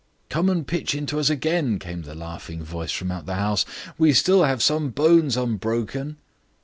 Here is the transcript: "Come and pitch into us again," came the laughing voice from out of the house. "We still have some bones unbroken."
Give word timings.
"Come 0.29 0.49
and 0.49 0.65
pitch 0.65 0.95
into 0.95 1.19
us 1.19 1.29
again," 1.29 1.77
came 1.77 2.01
the 2.01 2.15
laughing 2.15 2.63
voice 2.63 2.91
from 2.91 3.11
out 3.11 3.19
of 3.19 3.25
the 3.27 3.35
house. 3.35 3.67
"We 3.99 4.13
still 4.13 4.45
have 4.45 4.63
some 4.63 4.89
bones 4.89 5.37
unbroken." 5.37 6.17